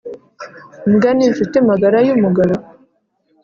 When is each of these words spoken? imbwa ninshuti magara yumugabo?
imbwa 0.87 1.09
ninshuti 1.17 1.57
magara 1.69 1.97
yumugabo? 2.07 2.55